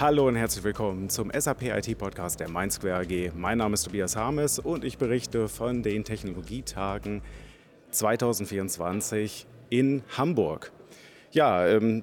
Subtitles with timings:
[0.00, 3.32] Hallo und herzlich willkommen zum SAP IT Podcast der Mindsquare AG.
[3.36, 7.22] Mein Name ist Tobias Harmes und ich berichte von den Technologietagen
[7.90, 10.72] 2024 in Hamburg.
[11.30, 12.02] Ja, ähm,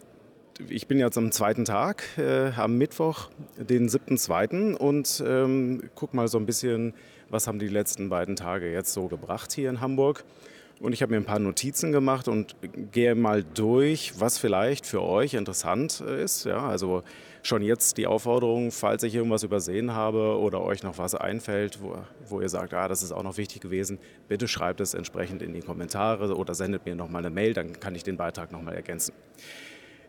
[0.69, 4.75] ich bin jetzt am zweiten Tag, äh, am Mittwoch, den 7.2.
[4.75, 6.93] und ähm, guck mal so ein bisschen,
[7.29, 10.23] was haben die letzten beiden Tage jetzt so gebracht hier in Hamburg.
[10.79, 12.55] Und ich habe mir ein paar Notizen gemacht und
[12.91, 16.45] gehe mal durch, was vielleicht für euch interessant ist.
[16.45, 17.03] Ja, also
[17.43, 21.97] schon jetzt die Aufforderung, falls ich irgendwas übersehen habe oder euch noch was einfällt, wo,
[22.27, 25.53] wo ihr sagt, ah, das ist auch noch wichtig gewesen, bitte schreibt es entsprechend in
[25.53, 29.13] die Kommentare oder sendet mir nochmal eine Mail, dann kann ich den Beitrag nochmal ergänzen.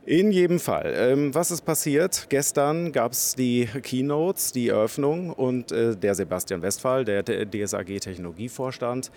[0.07, 0.95] In jedem Fall.
[0.97, 2.27] Ähm, was ist passiert?
[2.31, 9.11] Gestern gab es die Keynotes, die Eröffnung und äh, der Sebastian Westphal, der DSAG Technologievorstand,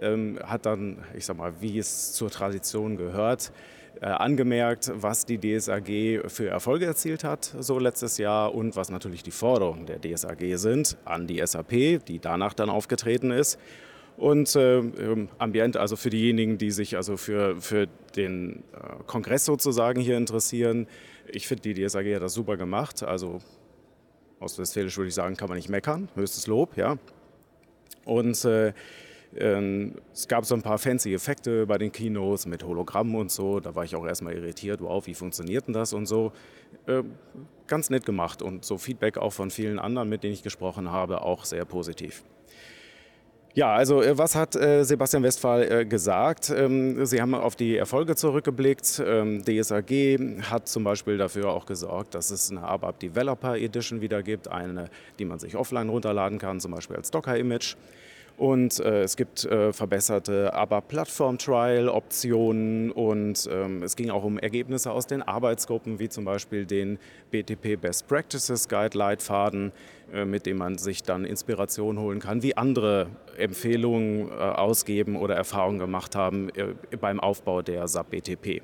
[0.00, 3.52] ähm, hat dann, ich sag mal, wie es zur Tradition gehört,
[4.00, 9.22] äh, angemerkt, was die DSAG für Erfolge erzielt hat so letztes Jahr und was natürlich
[9.22, 13.58] die Forderungen der DSAG sind an die SAP, die danach dann aufgetreten ist.
[14.20, 14.82] Und äh,
[15.38, 20.88] Ambient, also für diejenigen, die sich also für, für den äh, Kongress sozusagen hier interessieren,
[21.26, 23.02] ich finde, die DSAG hat das super gemacht.
[23.02, 23.38] Also
[24.38, 26.98] aus Westfälisch würde ich sagen, kann man nicht meckern, höchstes Lob, ja.
[28.04, 28.74] Und äh,
[29.38, 33.58] ähm, es gab so ein paar fancy Effekte bei den Kinos mit Hologrammen und so.
[33.58, 36.32] Da war ich auch erstmal irritiert, wow, wie funktioniert denn das und so.
[36.86, 37.04] Äh,
[37.66, 41.22] ganz nett gemacht und so Feedback auch von vielen anderen, mit denen ich gesprochen habe,
[41.22, 42.22] auch sehr positiv.
[43.52, 46.50] Ja, also äh, was hat äh, Sebastian Westphal äh, gesagt?
[46.50, 49.02] Ähm, Sie haben auf die Erfolge zurückgeblickt.
[49.04, 49.90] Ähm, DSAG
[50.48, 54.88] hat zum Beispiel dafür auch gesorgt, dass es eine ABAP Developer Edition wieder gibt, eine,
[55.18, 57.76] die man sich offline runterladen kann, zum Beispiel als Docker-Image.
[58.40, 64.92] Und äh, es gibt äh, verbesserte aber Plattform-Trial-Optionen und ähm, es ging auch um Ergebnisse
[64.92, 66.98] aus den Arbeitsgruppen, wie zum Beispiel den
[67.30, 69.72] BTP Best Practices Guide Leitfaden,
[70.14, 75.36] äh, mit dem man sich dann Inspiration holen kann, wie andere Empfehlungen äh, ausgeben oder
[75.36, 78.62] Erfahrungen gemacht haben äh, beim Aufbau der SAP BTP.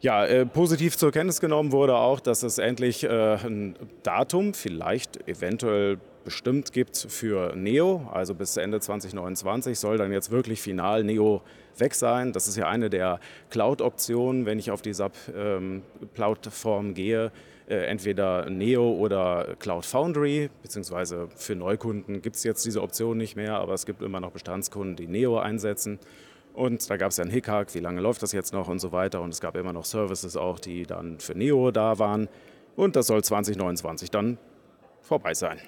[0.00, 5.28] Ja, äh, positiv zur Kenntnis genommen wurde auch, dass es endlich äh, ein Datum, vielleicht
[5.28, 8.08] eventuell bestimmt gibt für Neo.
[8.12, 11.42] Also bis Ende 2029 soll dann jetzt wirklich final Neo
[11.78, 12.32] weg sein.
[12.32, 17.32] Das ist ja eine der Cloud-Optionen, wenn ich auf die SAP-Plattform ähm, gehe.
[17.68, 23.36] Äh, entweder Neo oder Cloud Foundry, beziehungsweise für Neukunden gibt es jetzt diese Option nicht
[23.36, 25.98] mehr, aber es gibt immer noch Bestandskunden, die Neo einsetzen.
[26.54, 28.92] Und da gab es ja einen Hickhack, wie lange läuft das jetzt noch und so
[28.92, 29.22] weiter.
[29.22, 32.28] Und es gab immer noch Services auch, die dann für Neo da waren.
[32.76, 34.38] Und das soll 2029 dann
[35.00, 35.58] vorbei sein.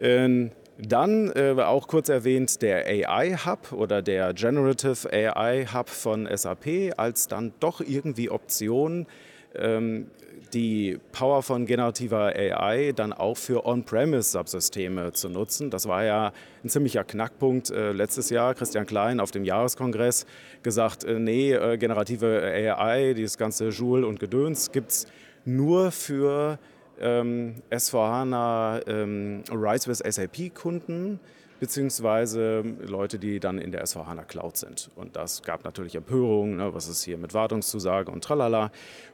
[0.00, 6.28] Ähm, dann äh, auch kurz erwähnt der AI Hub oder der Generative AI Hub von
[6.34, 9.06] SAP als dann doch irgendwie Option,
[9.54, 10.08] ähm,
[10.52, 15.70] die Power von generativer AI dann auch für On-Premise-Subsysteme zu nutzen.
[15.70, 16.32] Das war ja
[16.62, 18.54] ein ziemlicher Knackpunkt äh, letztes Jahr.
[18.54, 20.26] Christian Klein auf dem Jahreskongress
[20.62, 25.06] gesagt, äh, nee, äh, generative AI, dieses ganze Joule und Gedöns gibt es
[25.44, 26.58] nur für
[27.00, 31.20] ähm, S4HANA ähm, Rise with SAP Kunden
[31.60, 34.90] beziehungsweise Leute, die dann in der S4HANA Cloud sind.
[34.96, 38.70] Und das gab natürlich Empörung, ne, was ist hier mit Wartungszusage und tralala.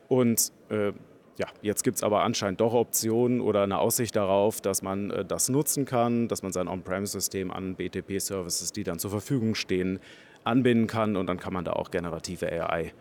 [0.09, 0.93] Und äh,
[1.39, 5.25] ja, jetzt gibt es aber anscheinend doch Optionen oder eine Aussicht darauf, dass man äh,
[5.25, 10.01] das nutzen kann, dass man sein On-Premise-System an BTP-Services, die dann zur Verfügung stehen,
[10.43, 12.93] anbinden kann und dann kann man da auch generative AI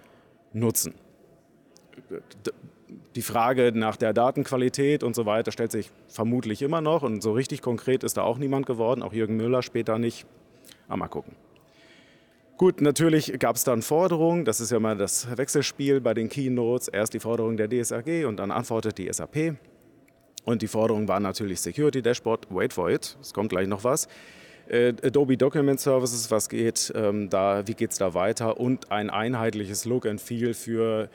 [0.53, 0.93] nutzen
[3.15, 7.33] die Frage nach der Datenqualität und so weiter stellt sich vermutlich immer noch und so
[7.33, 10.25] richtig konkret ist da auch niemand geworden, auch Jürgen Müller später nicht.
[10.87, 11.35] Aber mal gucken.
[12.57, 16.89] Gut, natürlich gab es dann Forderungen, das ist ja mal das Wechselspiel bei den Keynotes,
[16.89, 19.55] erst die Forderung der DSAG und dann antwortet die SAP.
[20.43, 24.07] Und die Forderung war natürlich Security Dashboard, wait for it, es kommt gleich noch was.
[24.67, 29.09] Äh, Adobe Document Services, was geht ähm, da, wie geht es da weiter und ein
[29.09, 31.09] einheitliches Look and Feel für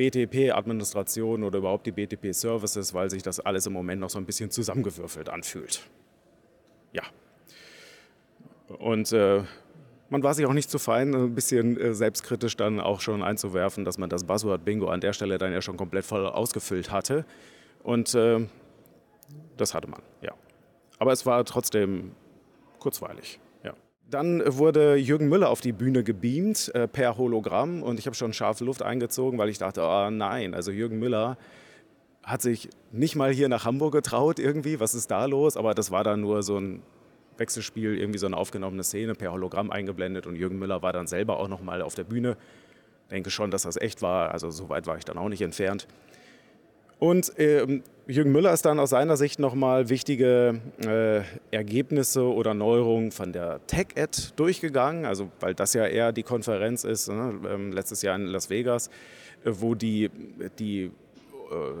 [0.00, 4.50] BTP-Administration oder überhaupt die BTP-Services, weil sich das alles im Moment noch so ein bisschen
[4.50, 5.82] zusammengewürfelt anfühlt.
[6.94, 7.02] Ja.
[8.78, 9.42] Und äh,
[10.08, 13.84] man war sich auch nicht zu fein, ein bisschen äh, selbstkritisch dann auch schon einzuwerfen,
[13.84, 17.26] dass man das Buzzword-Bingo an der Stelle dann ja schon komplett voll ausgefüllt hatte.
[17.82, 18.46] Und äh,
[19.58, 20.32] das hatte man, ja.
[20.98, 22.12] Aber es war trotzdem
[22.78, 23.38] kurzweilig.
[24.10, 28.32] Dann wurde Jürgen Müller auf die Bühne gebeamt äh, per Hologramm und ich habe schon
[28.32, 31.38] scharfe Luft eingezogen, weil ich dachte, oh nein, also Jürgen Müller
[32.24, 35.56] hat sich nicht mal hier nach Hamburg getraut irgendwie, was ist da los?
[35.56, 36.82] Aber das war dann nur so ein
[37.36, 41.38] Wechselspiel, irgendwie so eine aufgenommene Szene per Hologramm eingeblendet und Jürgen Müller war dann selber
[41.38, 42.36] auch noch mal auf der Bühne.
[43.12, 45.86] Denke schon, dass das echt war, also so weit war ich dann auch nicht entfernt.
[46.98, 51.22] Und ähm, Jürgen Müller ist dann aus seiner Sicht nochmal wichtige äh,
[51.54, 57.08] Ergebnisse oder Neuerungen von der Tech-Ed durchgegangen, also weil das ja eher die Konferenz ist,
[57.08, 58.88] ne, ähm, letztes Jahr in Las Vegas,
[59.44, 60.10] äh, wo die,
[60.58, 60.90] die äh,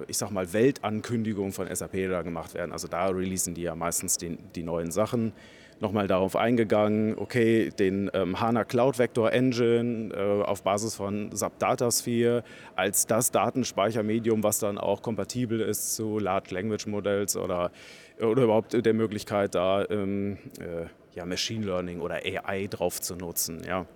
[0.06, 2.70] ich sag mal, Weltankündigungen von SAP da gemacht werden.
[2.70, 5.32] Also da releasen die ja meistens die, die neuen Sachen
[5.80, 11.58] nochmal darauf eingegangen, okay, den ähm, HANA Cloud Vector Engine äh, auf Basis von SAP
[11.58, 12.44] Datasphere
[12.76, 17.70] als das Datenspeichermedium, was dann auch kompatibel ist zu Large Language Models oder,
[18.20, 23.62] oder überhaupt der Möglichkeit, da ähm, äh, ja, Machine Learning oder AI drauf zu nutzen.
[23.66, 23.86] Ja.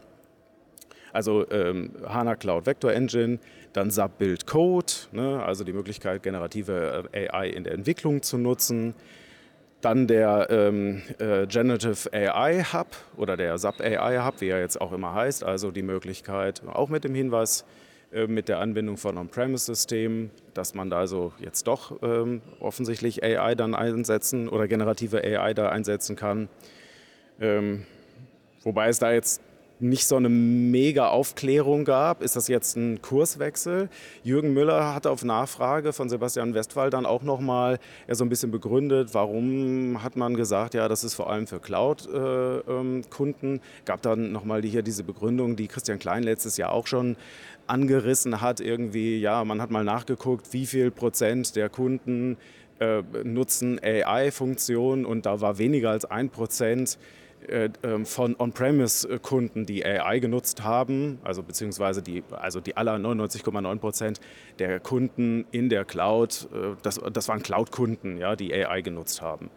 [1.12, 3.38] Also ähm, HANA Cloud Vector Engine,
[3.72, 8.36] dann SAP Build Code, ne, also die Möglichkeit, generative äh, AI in der Entwicklung zu
[8.36, 8.94] nutzen.
[9.84, 12.86] Dann der ähm, äh, Generative AI Hub
[13.18, 16.88] oder der SAP AI Hub, wie er jetzt auch immer heißt, also die Möglichkeit, auch
[16.88, 17.66] mit dem Hinweis,
[18.10, 23.54] äh, mit der Anbindung von On-Premise-Systemen, dass man da also jetzt doch ähm, offensichtlich AI
[23.54, 26.48] dann einsetzen oder generative AI da einsetzen kann.
[27.38, 27.84] Ähm,
[28.62, 29.42] wobei es da jetzt
[29.84, 32.22] nicht so eine mega Aufklärung gab.
[32.22, 33.90] Ist das jetzt ein Kurswechsel?
[34.22, 37.78] Jürgen Müller hatte auf Nachfrage von Sebastian Westphal dann auch nochmal
[38.08, 41.60] ja, so ein bisschen begründet, warum hat man gesagt, ja, das ist vor allem für
[41.60, 43.54] Cloud-Kunden.
[43.54, 47.16] Äh, ähm, Gab dann nochmal hier diese Begründung, die Christian Klein letztes Jahr auch schon
[47.66, 48.60] angerissen hat.
[48.60, 52.38] Irgendwie, ja, man hat mal nachgeguckt, wie viel Prozent der Kunden
[52.80, 56.98] äh, nutzen AI-Funktionen und da war weniger als ein Prozent
[58.04, 64.20] von On-Premise-Kunden, die AI genutzt haben, also beziehungsweise die, also die aller 99,9 Prozent
[64.58, 69.50] der Kunden in der Cloud, äh, das, das waren Cloud-Kunden, ja, die AI genutzt haben.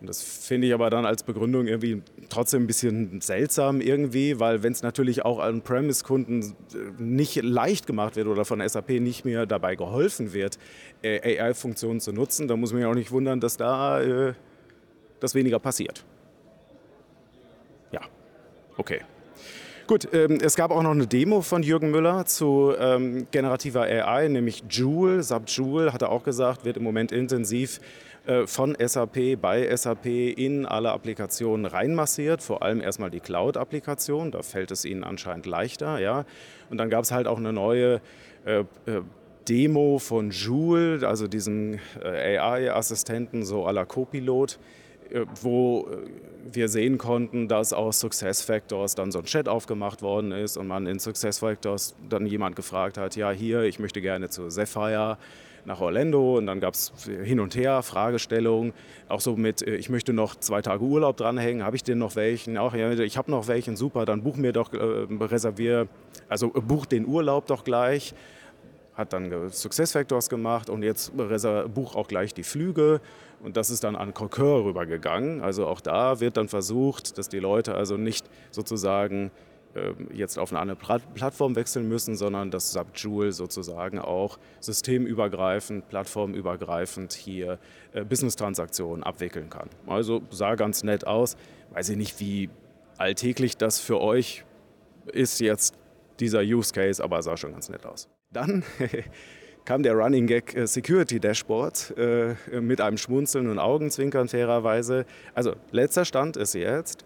[0.00, 4.62] Und das finde ich aber dann als Begründung irgendwie trotzdem ein bisschen seltsam irgendwie, weil
[4.62, 9.46] wenn es natürlich auch On-Premise-Kunden äh, nicht leicht gemacht wird oder von SAP nicht mehr
[9.46, 10.58] dabei geholfen wird,
[11.04, 14.34] AI-Funktionen zu nutzen, dann muss man ja auch nicht wundern, dass da äh,
[15.20, 16.04] das weniger passiert.
[18.80, 19.02] Okay.
[19.86, 24.28] Gut, ähm, es gab auch noch eine Demo von Jürgen Müller zu ähm, generativer AI,
[24.28, 25.22] nämlich Joule.
[25.22, 27.78] SAP Joule, hat er auch gesagt, wird im Moment intensiv
[28.24, 34.40] äh, von SAP bei SAP in alle Applikationen reinmassiert, vor allem erstmal die Cloud-Applikation, da
[34.40, 35.98] fällt es ihnen anscheinend leichter.
[35.98, 36.24] Ja?
[36.70, 38.00] Und dann gab es halt auch eine neue
[38.46, 38.64] äh, äh,
[39.46, 44.58] Demo von Joule, also diesen äh, AI-Assistenten, so à la Copilot
[45.40, 45.96] wo äh,
[46.52, 50.86] wir sehen konnten, dass aus SuccessFactors dann so ein Chat aufgemacht worden ist und man
[50.86, 55.18] in SuccessFactors dann jemand gefragt hat, ja hier, ich möchte gerne zu Sapphire
[55.64, 56.38] nach Orlando.
[56.38, 58.72] Und dann gab es hin und her Fragestellungen,
[59.08, 62.16] auch so mit, äh, ich möchte noch zwei Tage Urlaub dranhängen, habe ich denn noch
[62.16, 62.58] welchen?
[62.58, 65.88] Auch ja, ich habe noch welchen, super, dann buch mir doch, äh, reservier,
[66.28, 68.14] also buch den Urlaub doch gleich
[69.00, 71.12] hat dann SuccessFactors gemacht und jetzt
[71.74, 73.00] buch auch gleich die Flüge
[73.42, 75.40] und das ist dann an Concur rübergegangen.
[75.40, 79.30] Also auch da wird dann versucht, dass die Leute also nicht sozusagen
[79.74, 80.76] ähm, jetzt auf eine andere
[81.14, 87.58] Plattform wechseln müssen, sondern dass Subjoule sozusagen auch systemübergreifend, plattformübergreifend hier
[87.92, 89.70] äh, Business-Transaktionen abwickeln kann.
[89.86, 91.36] Also sah ganz nett aus.
[91.70, 92.50] Weiß ich nicht, wie
[92.98, 94.44] alltäglich das für euch
[95.12, 95.76] ist jetzt
[96.18, 98.08] dieser Use Case, aber sah schon ganz nett aus.
[98.32, 98.62] Dann
[99.64, 105.04] kam der Running Gag äh, Security Dashboard äh, mit einem Schmunzeln und Augenzwinkern fairerweise.
[105.34, 107.04] Also letzter Stand ist jetzt,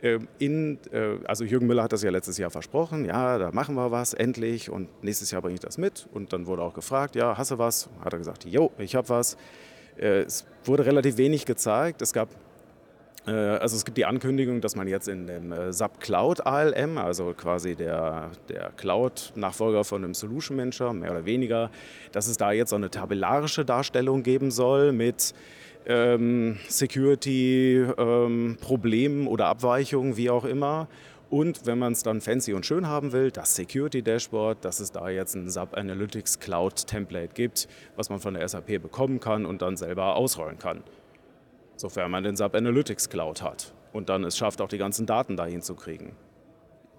[0.00, 0.78] äh, in,
[1.24, 4.70] also Jürgen Müller hat das ja letztes Jahr versprochen, ja, da machen wir was endlich
[4.70, 6.06] und nächstes Jahr bringe ich das mit.
[6.12, 7.90] Und dann wurde auch gefragt, ja, hast du was?
[8.04, 9.36] Hat er gesagt, jo, ich habe was.
[9.96, 12.00] Es wurde relativ wenig gezeigt.
[12.00, 12.28] Es gab
[13.30, 17.34] also es gibt die Ankündigung, dass man jetzt in dem äh, SAP Cloud ALM, also
[17.36, 21.70] quasi der, der Cloud-Nachfolger von einem Solution Manager, mehr oder weniger,
[22.12, 25.34] dass es da jetzt so eine tabellarische Darstellung geben soll mit
[25.86, 30.88] ähm, Security-Problemen ähm, oder Abweichungen, wie auch immer.
[31.28, 34.90] Und wenn man es dann fancy und schön haben will, das Security Dashboard, dass es
[34.92, 39.46] da jetzt ein SAP Analytics Cloud Template gibt, was man von der SAP bekommen kann
[39.46, 40.82] und dann selber ausrollen kann
[41.80, 45.36] sofern man den SAP Analytics Cloud hat und dann es schafft, auch die ganzen Daten
[45.36, 46.14] dahin zu kriegen.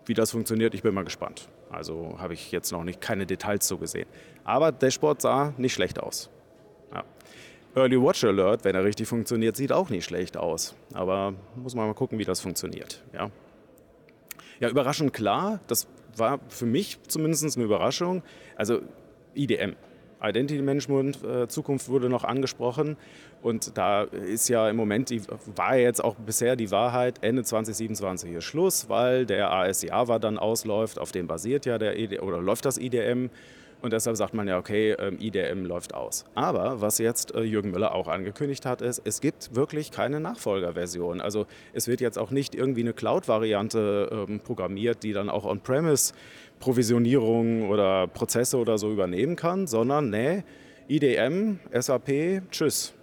[0.06, 1.48] Wie das funktioniert, ich bin mal gespannt.
[1.70, 4.08] Also habe ich jetzt noch nicht keine Details so gesehen.
[4.44, 6.30] Aber Dashboard sah nicht schlecht aus.
[6.94, 7.04] Ja.
[7.76, 10.76] Early Watch Alert, wenn er richtig funktioniert, sieht auch nicht schlecht aus.
[10.94, 13.04] Aber muss man mal gucken, wie das funktioniert.
[13.14, 13.30] Ja,
[14.60, 18.24] ja überraschend klar, das war für mich zumindest eine Überraschung.
[18.58, 18.82] Also
[19.34, 19.76] IDM,
[20.24, 22.98] Identity Management äh, Zukunft wurde noch angesprochen.
[23.42, 25.22] Und da ist ja im Moment, die,
[25.56, 30.38] war jetzt auch bisher die Wahrheit, Ende 2027 ist Schluss, weil der AS Java dann
[30.38, 33.30] ausläuft, auf dem basiert ja der ED, oder läuft das IDM.
[33.82, 36.26] Und deshalb sagt man ja, okay, ähm, IDM läuft aus.
[36.36, 41.20] Aber was jetzt äh, Jürgen Müller auch angekündigt hat, ist, es gibt wirklich keine Nachfolgerversion.
[41.20, 46.14] Also es wird jetzt auch nicht irgendwie eine Cloud-Variante ähm, programmiert, die dann auch on-premise
[46.60, 50.44] Provisionierung oder Prozesse oder so übernehmen kann, sondern nee,
[50.88, 52.94] IDM, SAP, tschüss.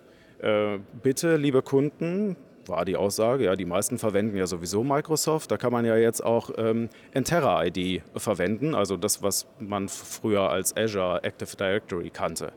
[0.40, 2.36] Äh, bitte, liebe Kunden,
[2.68, 3.44] war die Aussage.
[3.44, 5.50] Ja, die meisten verwenden ja sowieso Microsoft.
[5.50, 10.50] Da kann man ja jetzt auch ähm, Enterra ID verwenden, also das, was man früher
[10.50, 12.52] als Azure Active Directory kannte.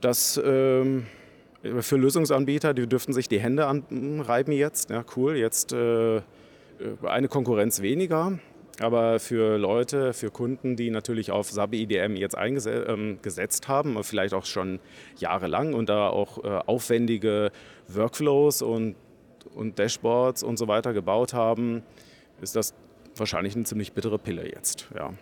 [0.00, 1.06] Das ähm,
[1.80, 4.90] für Lösungsanbieter, die dürften sich die Hände anreiben jetzt.
[4.90, 6.20] Ja, cool, jetzt äh,
[7.02, 8.38] eine Konkurrenz weniger.
[8.80, 14.34] Aber für Leute, für Kunden, die natürlich auf SAP IDM jetzt eingesetzt ähm, haben, vielleicht
[14.34, 14.78] auch schon
[15.18, 17.50] jahrelang und da auch äh, aufwendige
[17.88, 18.94] Workflows und
[19.54, 21.82] und Dashboards und so weiter gebaut haben,
[22.40, 22.74] ist das
[23.16, 24.88] wahrscheinlich eine ziemlich bittere Pille jetzt.
[24.94, 25.12] Ja.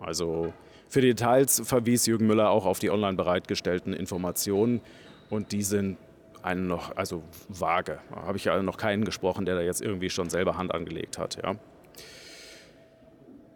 [0.00, 0.52] Also
[0.88, 4.80] für die Details verwies Jürgen Müller auch auf die online bereitgestellten Informationen
[5.30, 5.98] und die sind
[6.42, 7.98] einen noch, also vage.
[8.10, 11.18] Da habe ich ja noch keinen gesprochen, der da jetzt irgendwie schon selber Hand angelegt
[11.18, 11.38] hat.
[11.42, 11.56] Ja.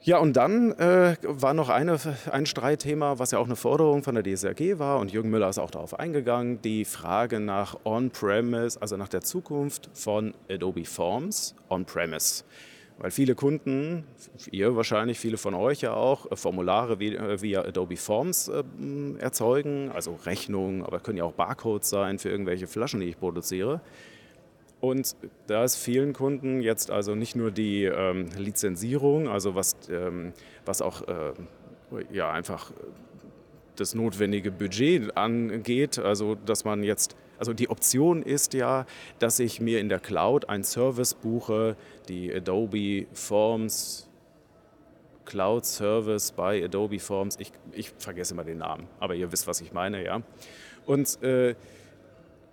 [0.04, 1.96] Ja, und dann äh, war noch eine,
[2.32, 5.60] ein Streitthema, was ja auch eine Forderung von der DSRG war, und Jürgen Müller ist
[5.60, 12.42] auch darauf eingegangen, die Frage nach On-Premise, also nach der Zukunft von Adobe Forms On-Premise.
[12.98, 14.02] Weil viele Kunden,
[14.50, 18.64] ihr wahrscheinlich, viele von euch ja auch, Formulare äh, via Adobe Forms äh,
[19.20, 23.80] erzeugen, also Rechnungen, aber können ja auch Barcodes sein für irgendwelche Flaschen, die ich produziere.
[24.82, 25.14] Und
[25.46, 30.32] da ist vielen Kunden jetzt also nicht nur die ähm, Lizenzierung, also was, ähm,
[30.66, 31.32] was auch äh,
[32.10, 32.72] ja, einfach
[33.76, 38.84] das notwendige Budget angeht, also dass man jetzt, also die Option ist ja,
[39.20, 41.76] dass ich mir in der Cloud ein Service buche,
[42.08, 44.10] die Adobe Forms
[45.26, 49.60] Cloud Service bei Adobe Forms, ich, ich vergesse immer den Namen, aber ihr wisst, was
[49.60, 50.22] ich meine, ja.
[50.86, 51.54] Und äh,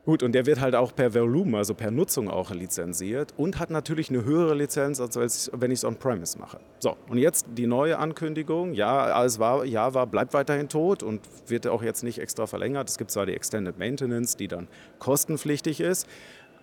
[0.10, 3.70] Gut, und der wird halt auch per Volumen, also per Nutzung auch lizenziert und hat
[3.70, 6.60] natürlich eine höhere Lizenz, als wenn ich es on-premise mache.
[6.80, 8.74] So, und jetzt die neue Ankündigung.
[8.74, 12.90] Ja, alles war, Java bleibt weiterhin tot und wird auch jetzt nicht extra verlängert.
[12.90, 16.08] Es gibt zwar die Extended Maintenance, die dann kostenpflichtig ist,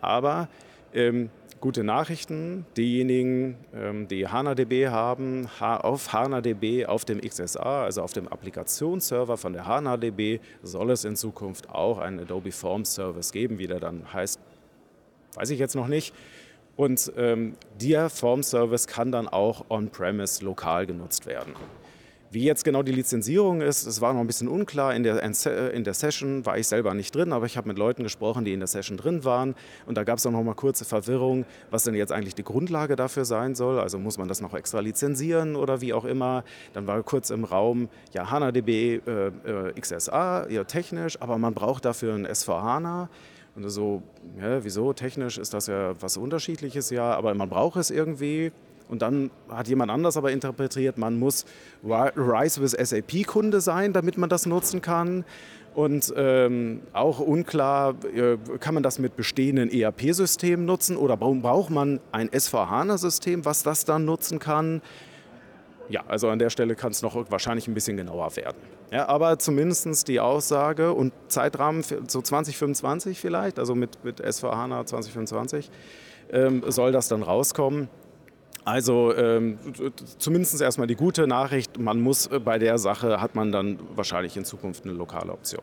[0.01, 0.49] aber
[0.93, 2.67] ähm, gute Nachrichten.
[2.77, 9.53] Diejenigen, ähm, die HANADB haben, auf HANADB, auf dem XSA, also auf dem Applikationsserver von
[9.53, 14.13] der HANADB, soll es in Zukunft auch einen Adobe Forms Service geben, wie der dann
[14.13, 14.41] heißt,
[15.35, 16.15] weiß ich jetzt noch nicht.
[16.77, 21.55] Und ähm, der Form Service kann dann auch on-premise lokal genutzt werden.
[22.31, 24.95] Wie jetzt genau die Lizenzierung ist, es war noch ein bisschen unklar.
[24.95, 28.03] In der, in der Session war ich selber nicht drin, aber ich habe mit Leuten
[28.03, 29.55] gesprochen, die in der Session drin waren.
[29.87, 32.97] Und da gab es auch noch mal kurze Verwirrung, was denn jetzt eigentlich die Grundlage
[32.97, 33.79] dafür sein soll.
[33.79, 36.43] Also muss man das noch extra lizenzieren oder wie auch immer.
[36.73, 41.85] Dann war kurz im Raum, ja, HANA-DB äh, äh, XSA, ja, technisch, aber man braucht
[41.85, 43.09] dafür ein SV-HANA.
[43.55, 44.03] Und so,
[44.39, 44.93] ja, wieso?
[44.93, 48.53] Technisch ist das ja was Unterschiedliches, ja, aber man braucht es irgendwie.
[48.89, 51.45] Und dann hat jemand anders aber interpretiert, man muss
[51.85, 55.25] Rise with SAP Kunde sein, damit man das nutzen kann.
[55.75, 62.01] Und ähm, auch unklar, äh, kann man das mit bestehenden ERP-Systemen nutzen oder braucht man
[62.13, 64.81] ein SVH-System, was das dann nutzen kann?
[65.91, 68.57] Ja, also an der Stelle kann es noch wahrscheinlich ein bisschen genauer werden.
[68.91, 75.71] Ja, aber zumindest die Aussage und Zeitrahmen so 2025 vielleicht, also mit, mit SVH 2025,
[76.33, 77.89] ähm, soll das dann rauskommen.
[78.67, 79.59] Also ähm,
[80.19, 84.37] zumindest erstmal die gute Nachricht, man muss äh, bei der Sache, hat man dann wahrscheinlich
[84.37, 85.63] in Zukunft eine lokale Option.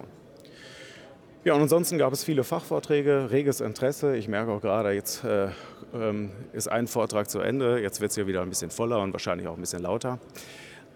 [1.44, 4.16] Ja, und ansonsten gab es viele Fachvorträge, reges Interesse.
[4.16, 5.50] Ich merke auch gerade, jetzt äh,
[5.94, 9.12] ähm, ist ein Vortrag zu Ende, jetzt wird es hier wieder ein bisschen voller und
[9.12, 10.20] wahrscheinlich auch ein bisschen lauter.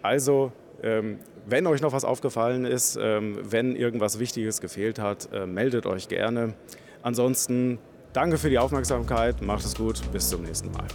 [0.02, 5.46] Also, ähm, wenn euch noch was aufgefallen ist, ähm, wenn irgendwas Wichtiges gefehlt hat, äh,
[5.46, 6.54] meldet euch gerne.
[7.02, 7.80] Ansonsten
[8.14, 10.88] danke für die Aufmerksamkeit, macht es gut, bis zum nächsten Mal.